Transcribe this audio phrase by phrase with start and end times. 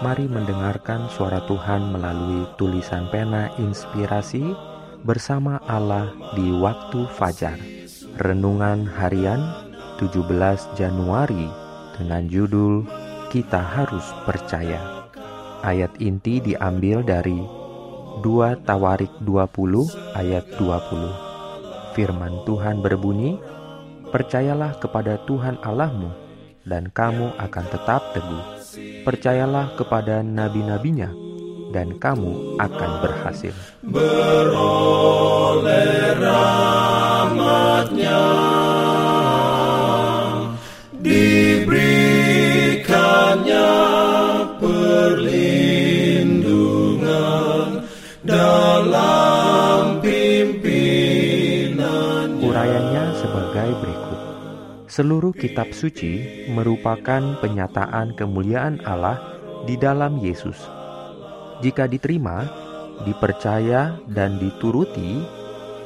[0.00, 4.56] Mari mendengarkan suara Tuhan melalui tulisan pena inspirasi
[5.04, 7.60] bersama Allah di waktu fajar.
[8.16, 9.44] Renungan harian
[10.00, 10.24] 17
[10.72, 11.44] Januari
[12.00, 12.88] dengan judul
[13.28, 15.04] Kita Harus Percaya.
[15.60, 17.36] Ayat inti diambil dari
[18.24, 18.24] 2
[18.64, 21.92] Tawarik 20 ayat 20.
[21.92, 23.36] Firman Tuhan berbunyi,
[24.08, 26.08] Percayalah kepada Tuhan Allahmu
[26.64, 28.59] dan kamu akan tetap teguh
[29.04, 31.08] percayalah kepada nabi-nabinya,
[31.72, 33.54] dan kamu akan berhasil.
[33.86, 35.20] Beroleh
[53.20, 54.09] sebagai berikut.
[54.90, 56.18] Seluruh kitab suci
[56.50, 59.22] merupakan penyataan kemuliaan Allah
[59.62, 60.58] di dalam Yesus.
[61.62, 62.42] Jika diterima,
[63.06, 65.22] dipercaya, dan dituruti,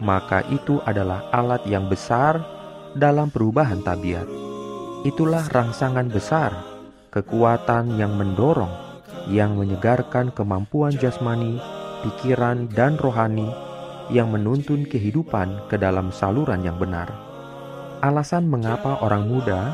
[0.00, 2.40] maka itu adalah alat yang besar
[2.96, 4.24] dalam perubahan tabiat.
[5.04, 6.56] Itulah rangsangan besar,
[7.12, 8.72] kekuatan yang mendorong,
[9.28, 11.60] yang menyegarkan kemampuan jasmani,
[12.00, 13.52] pikiran, dan rohani,
[14.08, 17.25] yang menuntun kehidupan ke dalam saluran yang benar.
[18.04, 19.72] Alasan mengapa orang muda,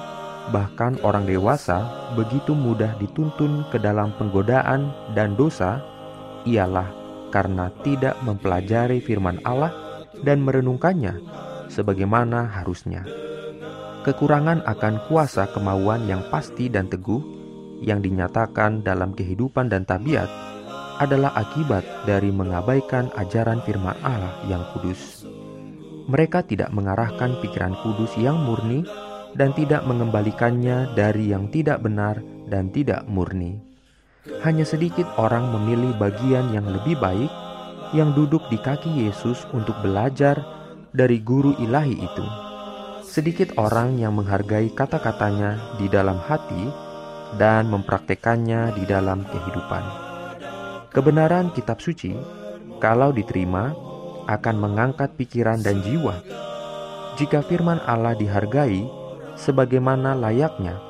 [0.54, 5.82] bahkan orang dewasa, begitu mudah dituntun ke dalam penggodaan dan dosa
[6.46, 6.86] ialah
[7.34, 9.74] karena tidak mempelajari firman Allah
[10.22, 11.18] dan merenungkannya
[11.66, 13.02] sebagaimana harusnya.
[14.06, 17.22] Kekurangan akan kuasa kemauan yang pasti dan teguh
[17.82, 20.30] yang dinyatakan dalam kehidupan dan tabiat
[21.02, 25.31] adalah akibat dari mengabaikan ajaran firman Allah yang kudus
[26.10, 28.82] mereka tidak mengarahkan pikiran kudus yang murni
[29.38, 33.60] dan tidak mengembalikannya dari yang tidak benar dan tidak murni.
[34.46, 37.30] Hanya sedikit orang memilih bagian yang lebih baik
[37.92, 40.38] yang duduk di kaki Yesus untuk belajar
[40.94, 42.26] dari guru ilahi itu.
[43.02, 46.70] Sedikit orang yang menghargai kata-katanya di dalam hati
[47.36, 49.84] dan mempraktekannya di dalam kehidupan.
[50.92, 52.12] Kebenaran kitab suci,
[52.80, 53.72] kalau diterima,
[54.32, 56.24] akan mengangkat pikiran dan jiwa.
[57.20, 58.88] Jika firman Allah dihargai
[59.36, 60.80] sebagaimana layaknya,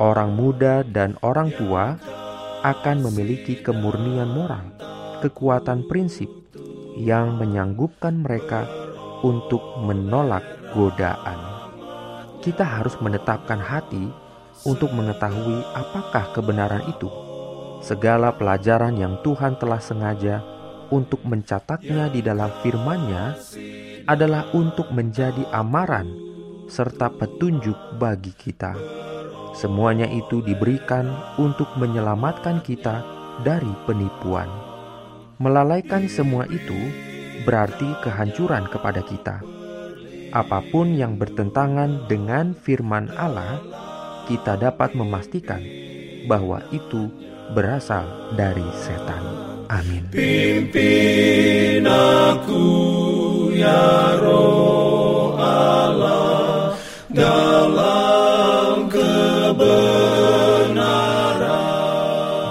[0.00, 2.00] orang muda dan orang tua
[2.64, 4.64] akan memiliki kemurnian moral,
[5.20, 6.28] kekuatan prinsip
[6.96, 8.64] yang menyanggupkan mereka
[9.20, 10.42] untuk menolak
[10.72, 11.36] godaan.
[12.40, 14.08] Kita harus menetapkan hati
[14.64, 17.10] untuk mengetahui apakah kebenaran itu.
[17.84, 20.40] Segala pelajaran yang Tuhan telah sengaja
[20.90, 23.24] untuk mencatatnya di dalam firman-Nya
[24.06, 26.06] adalah untuk menjadi amaran
[26.66, 28.74] serta petunjuk bagi kita.
[29.56, 31.08] Semuanya itu diberikan
[31.40, 33.00] untuk menyelamatkan kita
[33.40, 34.50] dari penipuan.
[35.40, 36.76] Melalaikan semua itu
[37.48, 39.40] berarti kehancuran kepada kita.
[40.34, 43.62] Apa pun yang bertentangan dengan firman Allah,
[44.26, 45.62] kita dapat memastikan
[46.26, 47.08] bahwa itu
[47.54, 49.45] berasal dari setan.
[49.66, 50.06] Amin.
[50.14, 52.62] Pimpin aku
[53.50, 56.78] ya roh Allah
[57.10, 59.66] dalam kebenaran.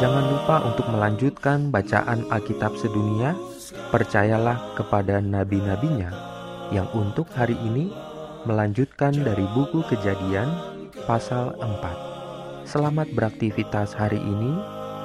[0.03, 3.35] Jangan lupa untuk melanjutkan bacaan Alkitab sedunia.
[3.65, 6.11] Percayalah kepada nabi-nabinya
[6.73, 7.93] yang untuk hari ini
[8.43, 10.51] melanjutkan dari buku kejadian
[11.07, 12.67] pasal 4.
[12.67, 14.74] Selamat beraktivitas hari ini.